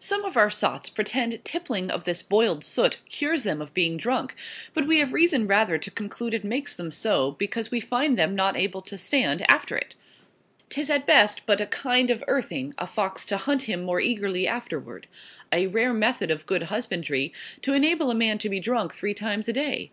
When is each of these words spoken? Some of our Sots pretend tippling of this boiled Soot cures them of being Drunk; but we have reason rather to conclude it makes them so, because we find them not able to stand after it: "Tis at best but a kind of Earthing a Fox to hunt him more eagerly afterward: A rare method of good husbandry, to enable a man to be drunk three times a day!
Some 0.00 0.24
of 0.24 0.36
our 0.36 0.50
Sots 0.50 0.88
pretend 0.90 1.44
tippling 1.44 1.92
of 1.92 2.02
this 2.02 2.24
boiled 2.24 2.64
Soot 2.64 2.96
cures 3.08 3.44
them 3.44 3.62
of 3.62 3.72
being 3.72 3.96
Drunk; 3.96 4.34
but 4.74 4.84
we 4.84 4.98
have 4.98 5.12
reason 5.12 5.46
rather 5.46 5.78
to 5.78 5.90
conclude 5.92 6.34
it 6.34 6.42
makes 6.42 6.74
them 6.74 6.90
so, 6.90 7.30
because 7.38 7.70
we 7.70 7.78
find 7.78 8.18
them 8.18 8.34
not 8.34 8.56
able 8.56 8.82
to 8.82 8.98
stand 8.98 9.46
after 9.48 9.76
it: 9.76 9.94
"Tis 10.70 10.90
at 10.90 11.06
best 11.06 11.46
but 11.46 11.60
a 11.60 11.66
kind 11.66 12.10
of 12.10 12.24
Earthing 12.26 12.74
a 12.78 12.86
Fox 12.88 13.24
to 13.26 13.36
hunt 13.36 13.62
him 13.68 13.84
more 13.84 14.00
eagerly 14.00 14.44
afterward: 14.48 15.06
A 15.52 15.68
rare 15.68 15.94
method 15.94 16.32
of 16.32 16.46
good 16.46 16.64
husbandry, 16.64 17.32
to 17.62 17.72
enable 17.72 18.10
a 18.10 18.12
man 18.16 18.38
to 18.38 18.48
be 18.48 18.58
drunk 18.58 18.92
three 18.92 19.14
times 19.14 19.46
a 19.48 19.52
day! 19.52 19.92